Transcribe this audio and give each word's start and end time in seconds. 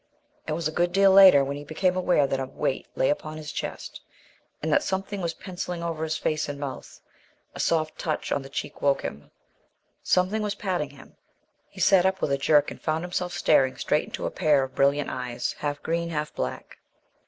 It 0.47 0.53
was 0.53 0.67
a 0.67 0.71
good 0.71 0.91
deal 0.91 1.11
later 1.11 1.43
when 1.45 1.57
he 1.57 1.63
became 1.63 1.95
aware 1.95 2.25
that 2.25 2.39
a 2.39 2.47
weight 2.47 2.87
lay 2.95 3.11
upon 3.11 3.37
his 3.37 3.51
chest, 3.51 4.01
and 4.59 4.73
that 4.73 4.81
something 4.81 5.21
was 5.21 5.35
pencilling 5.35 5.83
over 5.83 6.03
his 6.03 6.17
face 6.17 6.49
and 6.49 6.59
mouth. 6.59 6.99
A 7.53 7.59
soft 7.59 7.99
touch 7.99 8.31
on 8.31 8.41
the 8.41 8.49
cheek 8.49 8.81
woke 8.81 9.03
him. 9.03 9.29
Something 10.01 10.41
was 10.41 10.55
patting 10.55 10.89
him. 10.89 11.17
He 11.69 11.79
sat 11.81 12.07
up 12.07 12.19
with 12.19 12.31
a 12.31 12.37
jerk, 12.39 12.71
and 12.71 12.81
found 12.81 13.03
himself 13.03 13.31
staring 13.33 13.77
straight 13.77 14.05
into 14.05 14.25
a 14.25 14.31
pair 14.31 14.63
of 14.63 14.73
brilliant 14.73 15.11
eyes, 15.11 15.53
half 15.59 15.83
green, 15.83 16.09
half 16.09 16.33
black. 16.33 16.79